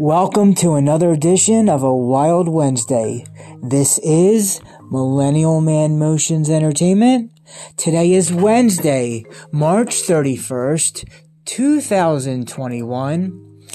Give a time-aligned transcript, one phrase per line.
[0.00, 3.24] Welcome to another edition of a Wild Wednesday.
[3.60, 4.60] This is
[4.92, 7.32] Millennial Man Motions Entertainment.
[7.76, 11.04] Today is Wednesday, March 31st,
[11.46, 13.66] 2021.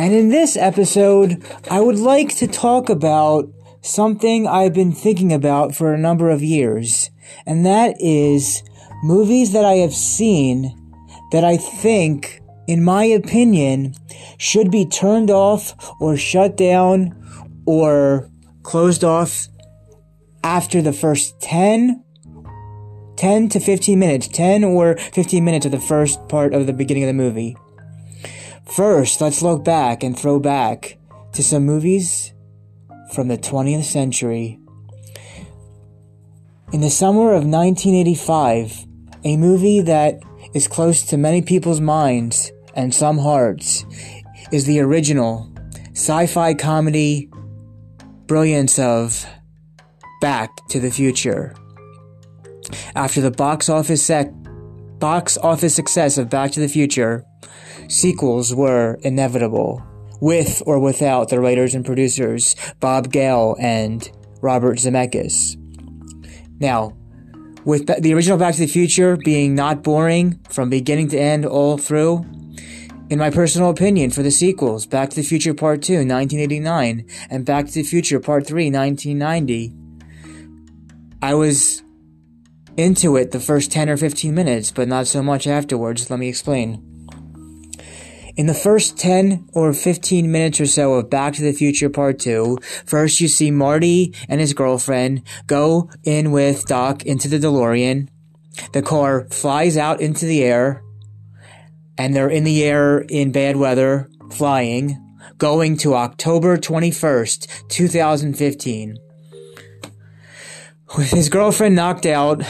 [0.00, 3.48] And in this episode, I would like to talk about
[3.82, 7.12] something I've been thinking about for a number of years.
[7.46, 8.64] And that is
[9.04, 10.76] movies that I have seen
[11.30, 13.94] that I think in my opinion,
[14.38, 17.14] should be turned off or shut down
[17.66, 18.30] or
[18.62, 19.48] closed off
[20.44, 22.02] after the first 10,
[23.16, 27.04] 10 to 15 minutes, 10 or 15 minutes of the first part of the beginning
[27.04, 27.56] of the movie.
[28.64, 30.98] First, let's look back and throw back
[31.32, 32.32] to some movies
[33.12, 34.58] from the 20th century.
[36.72, 38.86] In the summer of 1985,
[39.24, 40.20] a movie that
[40.54, 43.84] is close to many people's minds and some hearts
[44.50, 45.52] is the original
[45.92, 47.28] sci-fi comedy
[48.26, 49.26] brilliance of
[50.20, 51.54] Back to the Future.
[52.94, 54.32] After the box office sec-
[54.98, 57.24] box office success of Back to the Future,
[57.88, 59.82] sequels were inevitable,
[60.20, 64.10] with or without the writers and producers Bob Gale and
[64.40, 65.56] Robert Zemeckis.
[66.60, 66.96] Now,
[67.64, 71.78] with the original Back to the Future being not boring from beginning to end all
[71.78, 72.26] through,
[73.10, 77.44] in my personal opinion, for the sequels, Back to the Future Part 2, 1989, and
[77.44, 79.74] Back to the Future Part 3, 1990,
[81.20, 81.82] I was
[82.76, 86.10] into it the first 10 or 15 minutes, but not so much afterwards.
[86.10, 86.91] Let me explain.
[88.34, 92.18] In the first 10 or 15 minutes or so of Back to the Future Part
[92.18, 98.08] 2, first you see Marty and his girlfriend go in with Doc into the DeLorean.
[98.72, 100.82] The car flies out into the air
[101.98, 104.98] and they're in the air in bad weather, flying,
[105.36, 108.96] going to October 21st, 2015.
[110.96, 112.42] With his girlfriend knocked out,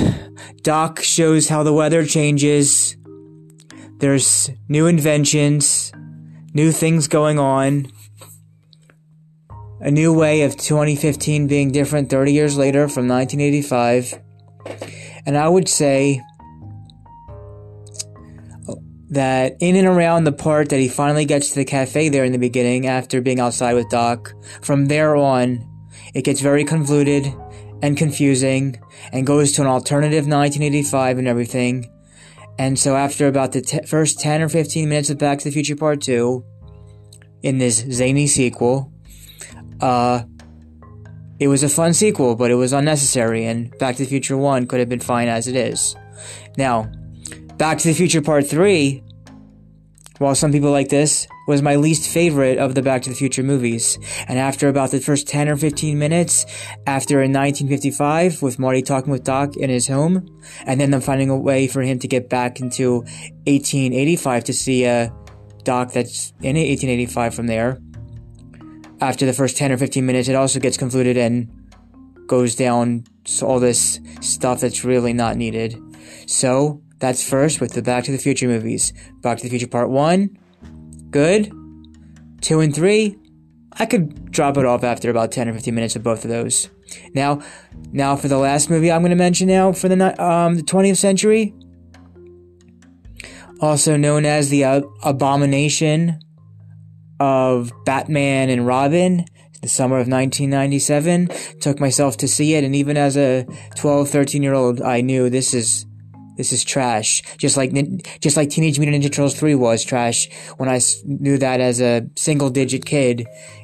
[0.63, 2.97] Doc shows how the weather changes.
[4.03, 5.93] There's new inventions,
[6.53, 7.87] new things going on,
[9.81, 14.21] a new way of 2015 being different 30 years later from 1985.
[15.25, 16.21] And I would say
[19.11, 22.33] that in and around the part that he finally gets to the cafe there in
[22.33, 25.65] the beginning after being outside with Doc, from there on,
[26.13, 27.33] it gets very convoluted
[27.83, 28.81] and confusing
[29.13, 31.92] and goes to an alternative 1985 and everything.
[32.59, 35.51] And so after about the t- first 10 or 15 minutes of Back to the
[35.51, 36.45] Future Part 2,
[37.43, 38.93] in this zany sequel,
[39.81, 40.23] uh,
[41.41, 44.67] it was a fun sequel, but it was unnecessary, and Back to the Future 1
[44.67, 45.97] could have been fine as it is.
[46.57, 46.91] Now,
[47.57, 49.03] Back to the Future Part 3,
[50.19, 53.43] while some people like this, was my least favorite of the Back to the Future
[53.43, 53.99] movies.
[54.29, 56.47] And after about the first 10 or 15 minutes,
[56.87, 60.29] after in 1955, with Marty talking with Doc in his home,
[60.67, 63.01] and then them finding a way for him to get back into
[63.47, 65.09] 1885 to see a uh,
[65.65, 67.79] Doc that's in 1885 from there.
[69.01, 71.49] After the first 10 or 15 minutes, it also gets convoluted and
[72.27, 73.05] goes down
[73.43, 75.77] all this stuff that's really not needed.
[76.27, 78.93] So, that's first with the Back to the Future movies.
[79.23, 80.39] Back to the Future Part 1,
[81.11, 81.53] good.
[82.43, 83.17] 2 and 3,
[83.73, 86.71] I could drop it off after about 10 or 15 minutes of both of those.
[87.13, 87.43] Now,
[87.91, 90.97] now for the last movie I'm going to mention now for the um, the 20th
[90.97, 91.53] century,
[93.61, 96.21] also known as the uh, Abomination
[97.19, 99.25] of Batman and Robin,
[99.61, 101.29] the summer of 1997.
[101.61, 105.29] Took myself to see it, and even as a 12, 13 year old, I knew
[105.29, 105.85] this is
[106.37, 107.23] this is trash.
[107.39, 107.73] Just like
[108.21, 112.09] just like Teenage Mutant Ninja Turtles 3 was trash when I knew that as a
[112.17, 113.21] single digit kid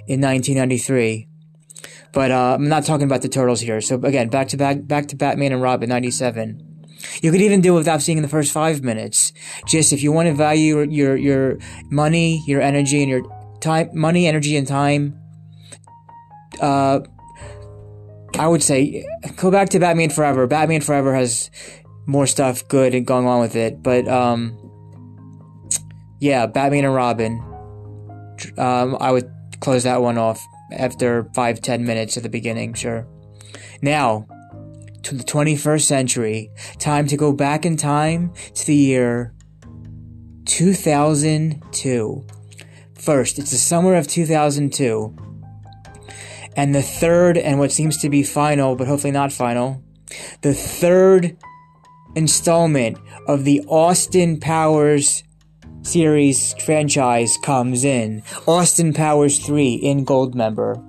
[0.06, 1.28] in 1993.
[2.12, 3.80] But uh, I'm not talking about the Turtles here.
[3.80, 6.64] So again, back to back back to Batman and Robin 97.
[7.22, 9.32] You could even do it without seeing the first five minutes.
[9.66, 11.58] Just if you want to value your your
[11.90, 13.22] money, your energy, and your
[13.60, 15.18] time, money, energy, and time.
[16.60, 17.00] Uh,
[18.38, 19.06] I would say
[19.36, 20.46] go back to Batman Forever.
[20.46, 21.50] Batman Forever has
[22.08, 23.82] more stuff good and going on with it.
[23.82, 24.58] But um,
[26.18, 27.44] yeah, Batman and Robin.
[28.56, 32.74] Um, I would close that one off after five ten minutes at the beginning.
[32.74, 33.06] Sure.
[33.82, 34.26] Now,
[35.02, 39.32] to the 21st century, time to go back in time to the year
[40.46, 42.26] 2002.
[42.94, 45.16] First, it's the summer of 2002.
[46.56, 49.82] And the third, and what seems to be final, but hopefully not final,
[50.42, 51.36] the third
[52.18, 52.98] installment
[53.28, 55.22] of the Austin Powers
[55.82, 58.24] series franchise comes in.
[58.46, 60.84] Austin Powers 3 in Goldmember.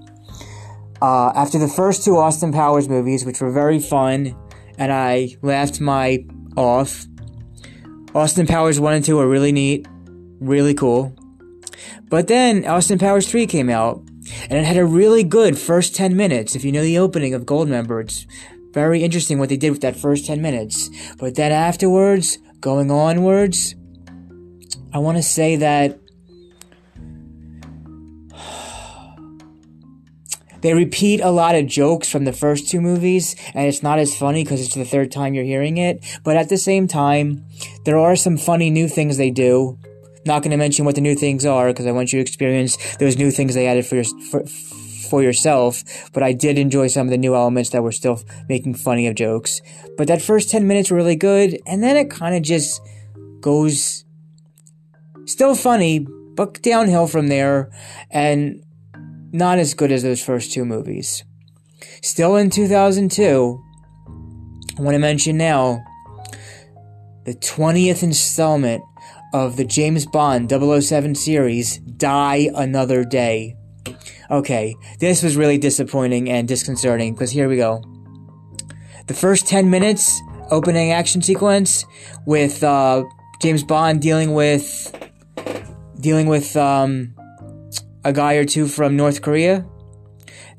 [1.02, 4.36] Uh, after the first two Austin Powers movies, which were very fun,
[4.80, 6.26] and I laughed my
[6.58, 7.06] off,
[8.16, 9.88] Austin Powers 1 and 2 were really neat,
[10.40, 11.16] really cool.
[12.10, 14.02] But then Austin Powers 3 came out,
[14.50, 16.56] and it had a really good first 10 minutes.
[16.56, 18.26] If you know the opening of Goldmember, it's
[18.80, 20.90] very interesting what they did with that first 10 minutes.
[21.18, 23.76] But then afterwards, going onwards,
[24.94, 26.00] I want to say that
[30.62, 34.16] they repeat a lot of jokes from the first two movies, and it's not as
[34.16, 36.02] funny because it's the third time you're hearing it.
[36.24, 37.44] But at the same time,
[37.84, 39.78] there are some funny new things they do.
[40.26, 42.78] Not going to mention what the new things are because I want you to experience
[42.96, 44.46] those new things they added for, your, for
[45.10, 45.84] for yourself.
[46.14, 49.16] But I did enjoy some of the new elements that were still making funny of
[49.16, 49.62] jokes.
[49.98, 52.82] But that first ten minutes were really good, and then it kind of just
[53.42, 54.06] goes
[55.26, 57.72] still funny, but downhill from there,
[58.10, 58.64] and
[59.32, 61.24] not as good as those first two movies.
[62.02, 63.64] Still in 2002,
[64.78, 65.84] I want to mention now
[67.26, 68.82] the 20th installment
[69.34, 73.59] of the James Bond 007 series, Die Another Day.
[74.32, 77.82] Okay, this was really disappointing and disconcerting because here we go.
[79.08, 80.22] The first 10 minutes,
[80.52, 81.84] opening action sequence
[82.28, 83.04] with uh,
[83.42, 84.96] James Bond dealing with
[86.00, 87.16] dealing with um,
[88.06, 89.66] a guy or two from North Korea.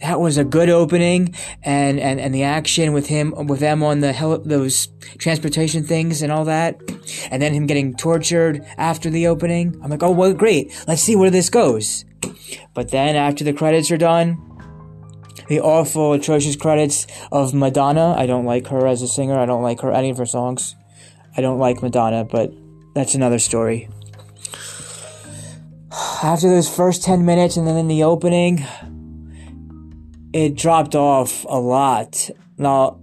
[0.00, 4.00] That was a good opening, and, and, and the action with him with them on
[4.00, 4.88] the hel- those
[5.18, 6.80] transportation things and all that,
[7.30, 9.78] and then him getting tortured after the opening.
[9.82, 10.72] I'm like, oh well, great.
[10.88, 12.04] Let's see where this goes.
[12.74, 14.46] But then after the credits are done,
[15.48, 18.14] the awful, atrocious credits of Madonna.
[18.16, 19.38] I don't like her as a singer.
[19.38, 20.76] I don't like her any of her songs.
[21.36, 22.52] I don't like Madonna, but
[22.94, 23.88] that's another story
[26.22, 28.64] after those first 10 minutes and then in the opening,
[30.32, 32.30] it dropped off a lot.
[32.58, 33.00] Now,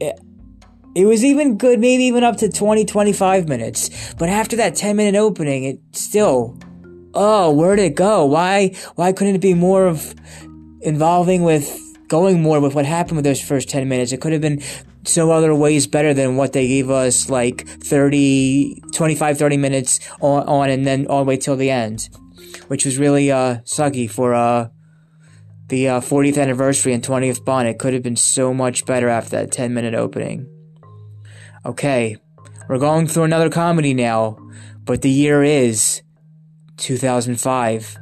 [0.00, 0.18] it,
[0.94, 4.14] it was even good, maybe even up to 20, 25 minutes.
[4.14, 6.58] But after that 10 minute opening, it still,
[7.18, 8.24] oh, where'd it go?
[8.24, 10.14] Why, why couldn't it be more of
[10.80, 11.78] involving with
[12.08, 14.12] going more with what happened with those first 10 minutes?
[14.12, 14.62] It could have been
[15.04, 20.44] so other ways better than what they gave us like 30, 25, 30 minutes on,
[20.46, 22.08] on and then all the way till the end
[22.68, 24.68] which was really uh, sucky for uh,
[25.68, 27.68] the uh, 40th anniversary and 20th Bond.
[27.68, 30.48] It could have been so much better after that 10 minute opening.
[31.64, 32.16] Okay,
[32.68, 34.38] we're going through another comedy now,
[34.84, 36.02] but the year is
[36.78, 37.96] 2005.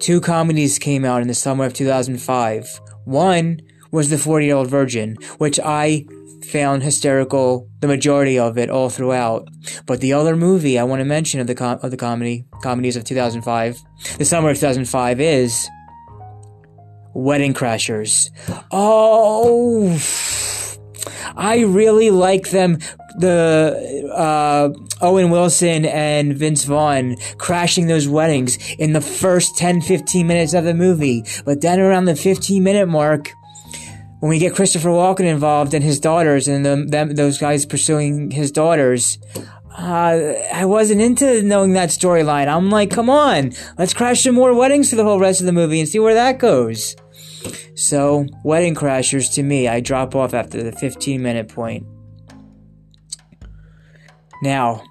[0.00, 2.80] Two comedies came out in the summer of 2005.
[3.04, 6.04] One was The 40 Year Old Virgin, which I
[6.50, 9.48] found hysterical the majority of it all throughout.
[9.86, 12.96] But the other movie I want to mention of the com- of the comedy comedies
[12.96, 13.78] of 2005,
[14.18, 15.68] the summer of 2005 is
[17.14, 18.30] Wedding Crashers.
[18.70, 19.96] Oh,
[21.36, 22.78] I really like them.
[23.18, 24.70] The uh,
[25.00, 30.64] Owen Wilson and Vince Vaughn crashing those weddings in the first 10 15 minutes of
[30.64, 31.24] the movie.
[31.44, 33.30] But then around the 15 minute mark,
[34.20, 38.30] when we get Christopher Walken involved and his daughters and the, them, those guys pursuing
[38.30, 39.18] his daughters,
[39.76, 42.48] uh, I wasn't into knowing that storyline.
[42.48, 45.52] I'm like, come on, let's crash some more weddings for the whole rest of the
[45.52, 46.96] movie and see where that goes.
[47.74, 51.86] So, Wedding Crashers to me, I drop off after the 15 minute point.
[54.42, 54.82] Now,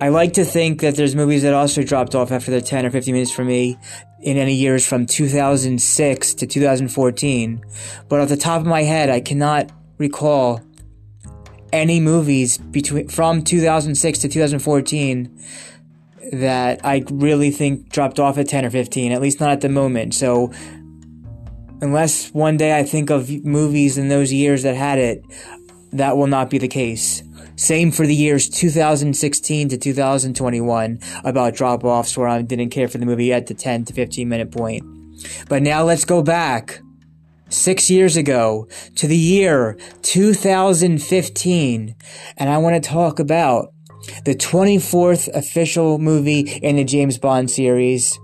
[0.00, 2.90] I like to think that there's movies that also dropped off after the 10 or
[2.90, 3.76] 15 minutes for me
[4.22, 7.64] in any years from 2006 to 2014,
[8.08, 10.62] but off the top of my head, I cannot recall
[11.72, 15.38] any movies between from 2006 to 2014
[16.32, 19.68] that I really think dropped off at 10 or 15, at least not at the
[19.68, 20.14] moment.
[20.14, 20.52] So,
[21.80, 25.22] unless one day I think of movies in those years that had it,
[25.92, 27.22] that will not be the case.
[27.56, 32.98] Same for the years 2016 to 2021 about drop offs where I didn't care for
[32.98, 34.82] the movie at the 10 to 15 minute point.
[35.48, 36.80] But now let's go back
[37.50, 41.94] six years ago to the year 2015.
[42.38, 43.74] And I want to talk about
[44.24, 48.18] the 24th official movie in the James Bond series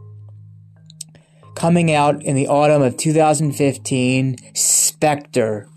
[1.54, 5.68] coming out in the autumn of 2015 Spectre.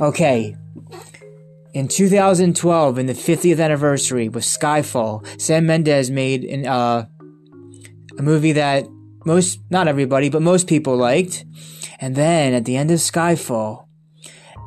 [0.00, 0.56] Okay,
[1.72, 7.06] in 2012, in the 50th anniversary with Skyfall, Sam Mendes made an, uh,
[8.18, 8.86] a movie that
[9.24, 11.44] most, not everybody, but most people liked.
[12.00, 13.86] And then at the end of Skyfall,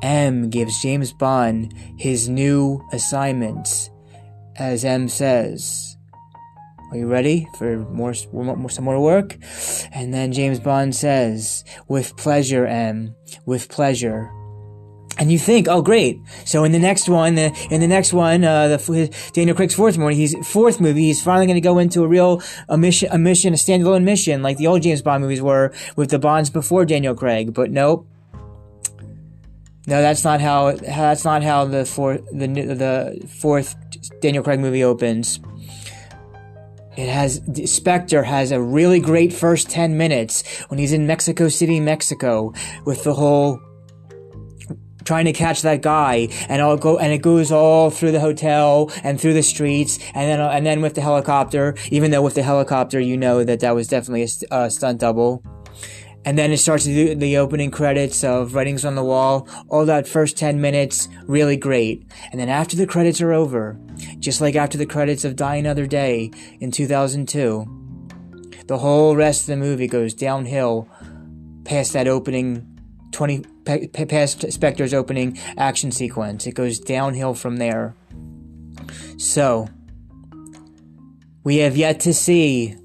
[0.01, 3.89] M gives James Bond his new assignments.
[4.57, 5.97] As M says,
[6.91, 9.37] Are you ready for more, more some more work?
[9.91, 14.31] And then James Bond says, With pleasure, M, with pleasure.
[15.19, 16.19] And you think, oh, great.
[16.43, 19.95] So in the next one, the, in the next one, uh, the Daniel Craig's fourth
[19.95, 23.19] movie, he's fourth movie, he's finally going to go into a real a mission, a
[23.19, 26.83] mission, a standalone mission, like the old James Bond movies were with the Bonds before
[26.83, 27.53] Daniel Craig.
[27.53, 28.07] But nope,
[29.85, 30.71] no, that's not how.
[30.71, 33.75] That's not how the fourth the the fourth
[34.21, 35.41] Daniel Craig movie opens.
[36.95, 41.81] It has Spectre has a really great first ten minutes when he's in Mexico City,
[41.81, 42.53] Mexico,
[42.85, 43.59] with the whole
[45.03, 48.89] trying to catch that guy and all go and it goes all through the hotel
[49.03, 52.43] and through the streets and then and then with the helicopter even though with the
[52.43, 55.43] helicopter you know that that was definitely a, a stunt double
[56.25, 59.47] and then it starts do the opening credits of Writing's on the Wall.
[59.67, 62.05] All that first 10 minutes, really great.
[62.31, 63.77] And then after the credits are over,
[64.19, 67.65] just like after the credits of Die Another Day in 2002,
[68.67, 70.87] the whole rest of the movie goes downhill
[71.65, 72.69] past that opening
[73.11, 73.39] 20,
[74.07, 76.47] past Spectre's opening action sequence.
[76.47, 77.95] It goes downhill from there.
[79.17, 79.67] So,
[81.43, 82.75] we have yet to see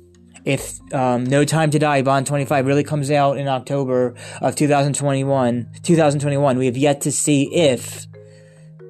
[0.48, 5.68] if um, No Time to Die Bond 25 really comes out in October of 2021,
[5.82, 8.06] 2021, we have yet to see if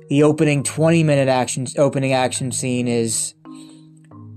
[0.08, 3.34] the opening 20 minute action opening action scene is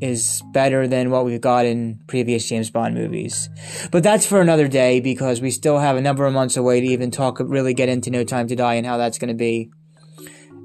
[0.01, 3.49] is better than what we've got in previous James Bond movies.
[3.91, 6.87] But that's for another day because we still have a number of months away to
[6.87, 9.69] even talk really get into No Time to Die and how that's going to be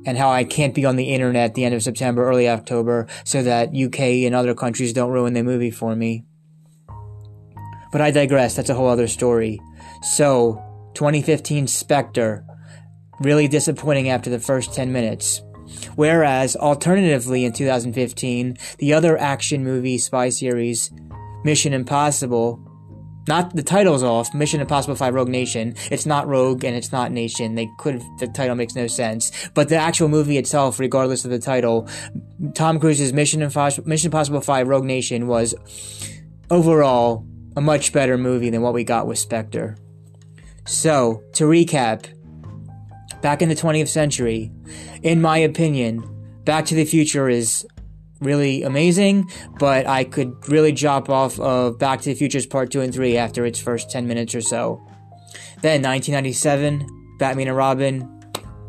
[0.07, 3.43] and how I can't be on the internet the end of September, early October, so
[3.43, 6.25] that UK and other countries don't ruin the movie for me.
[7.97, 9.59] But I digress, that's a whole other story.
[10.03, 10.63] So,
[10.93, 12.45] 2015 Spectre,
[13.21, 15.41] really disappointing after the first 10 minutes.
[15.95, 20.93] Whereas, alternatively, in 2015, the other action movie spy series,
[21.43, 22.61] Mission Impossible,
[23.29, 25.75] not the title's off, Mission Impossible 5 Rogue Nation.
[25.91, 27.55] It's not Rogue and it's not Nation.
[27.55, 29.33] They could, the title makes no sense.
[29.55, 31.89] But the actual movie itself, regardless of the title,
[32.53, 35.55] Tom Cruise's Mission Impossible, Mission Impossible 5 Rogue Nation was
[36.51, 39.77] overall a much better movie than what we got with Spectre.
[40.67, 42.07] So, to recap,
[43.23, 44.53] back in the 20th century,
[45.03, 46.13] in my opinion,
[46.45, 47.67] Back to the Future is
[48.21, 52.81] really amazing, but I could really drop off of Back to the Future's Part 2
[52.81, 54.81] and 3 after its first 10 minutes or so.
[55.63, 58.13] Then 1997, Batman and Robin.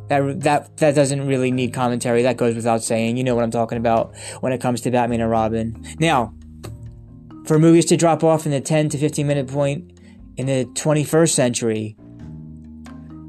[0.09, 2.21] That, that that doesn't really need commentary.
[2.21, 3.17] That goes without saying.
[3.17, 5.85] You know what I'm talking about when it comes to Batman and Robin.
[5.99, 6.33] Now,
[7.47, 9.97] for movies to drop off in the 10 to 15 minute point
[10.35, 11.95] in the 21st century.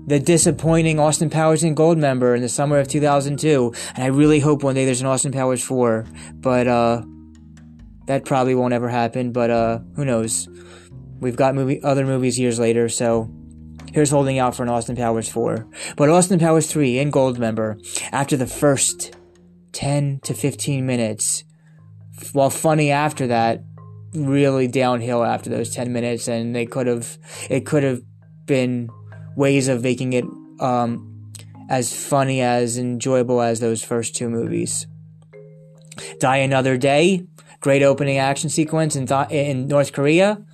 [0.07, 4.63] The disappointing Austin Powers and Goldmember in the summer of 2002, and I really hope
[4.63, 7.03] one day there's an Austin Powers 4, but uh,
[8.07, 9.33] that probably won't ever happen.
[9.33, 10.49] But uh, who knows?
[11.21, 13.31] We've got movie other movies years later, so
[13.93, 15.67] here's holding out for an Austin Powers 4.
[15.97, 17.77] But Austin Powers 3 and Goldmember,
[18.11, 19.15] after the first
[19.73, 21.45] 10 to 15 minutes,
[22.33, 23.63] while funny after that,
[24.15, 27.19] really downhill after those 10 minutes and they could have
[27.51, 28.03] it could have
[28.47, 28.89] been
[29.37, 30.25] ways of making it
[30.61, 31.33] um,
[31.69, 34.87] as funny as enjoyable as those first two movies.
[36.21, 37.27] Die another day
[37.61, 40.45] great opening action sequence in, th- in north korea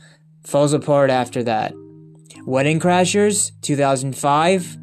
[0.43, 1.75] falls apart after that.
[2.47, 4.79] Wedding crashers 2005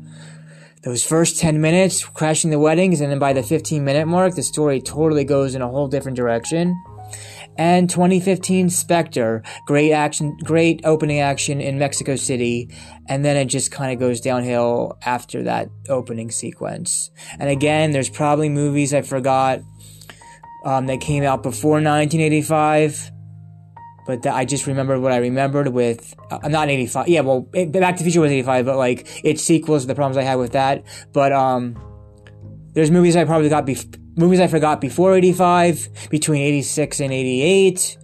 [0.83, 4.41] those first 10 minutes crashing the weddings and then by the 15 minute mark the
[4.41, 6.75] story totally goes in a whole different direction
[7.61, 12.75] and 2015 Spectre, great action, great opening action in Mexico City,
[13.07, 17.11] and then it just kind of goes downhill after that opening sequence.
[17.37, 19.59] And again, there's probably movies I forgot
[20.65, 23.11] um, that came out before 1985
[24.07, 27.07] but I just remembered what I remembered with uh, not 85.
[27.07, 30.17] Yeah, well, it, Back to the Future was 85, but like its sequels, the problems
[30.17, 30.83] I had with that.
[31.13, 31.77] But um,
[32.73, 37.97] there's movies I probably got bef- movies I forgot before 85, between 86 and 88,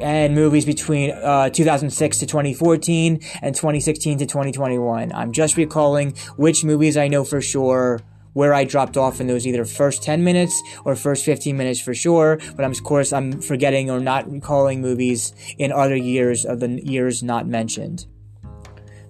[0.00, 5.12] and movies between uh, 2006 to 2014 and 2016 to 2021.
[5.12, 8.00] I'm just recalling which movies I know for sure
[8.34, 11.94] where I dropped off in those either first 10 minutes or first 15 minutes for
[11.94, 16.60] sure, but I'm, of course I'm forgetting or not recalling movies in other years of
[16.60, 18.06] the years not mentioned.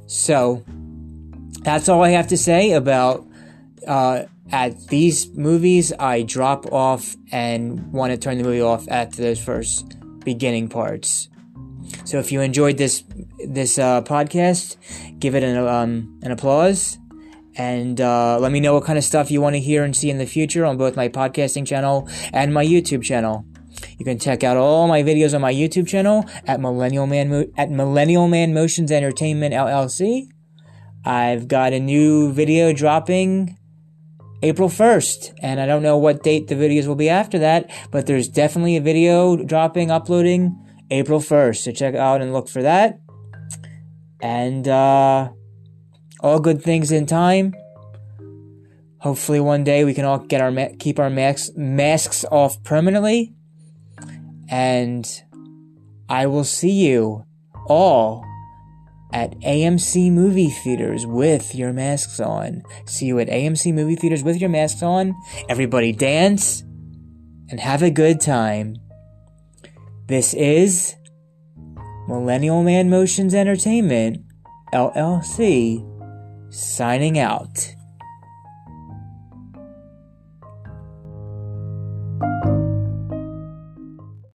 [0.06, 0.64] So,
[1.60, 3.26] that's all I have to say about
[3.86, 9.12] uh, at these movies, I drop off and want to turn the movie off at
[9.12, 11.28] those first beginning parts.
[12.04, 13.04] So if you enjoyed this
[13.46, 14.76] this uh, podcast,
[15.18, 16.98] give it an um, an applause,
[17.56, 20.10] And uh, let me know what kind of stuff you want to hear and see
[20.10, 23.44] in the future on both my podcasting channel and my YouTube channel.
[23.98, 27.50] You can check out all my videos on my YouTube channel at Millennial Man Mo-
[27.56, 30.28] at Millennial Man Motions Entertainment LLC.
[31.04, 33.56] I've got a new video dropping
[34.42, 38.06] April 1st, and I don't know what date the videos will be after that, but
[38.06, 40.56] there's definitely a video dropping, uploading
[40.90, 41.56] April 1st.
[41.56, 43.00] So check out and look for that.
[44.20, 45.30] And uh,
[46.20, 47.54] all good things in time.
[49.00, 53.32] Hopefully, one day we can all get our ma- keep our masks masks off permanently.
[54.48, 55.08] And
[56.08, 57.24] I will see you
[57.66, 58.24] all
[59.12, 62.62] at AMC movie theaters with your masks on.
[62.86, 65.14] See you at AMC movie theaters with your masks on.
[65.48, 66.62] Everybody dance
[67.50, 68.76] and have a good time.
[70.06, 70.94] This is
[72.06, 74.24] Millennial Man Motions Entertainment,
[74.72, 75.84] LLC,
[76.52, 77.74] signing out.